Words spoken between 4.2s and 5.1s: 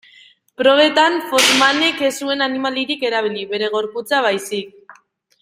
baizik.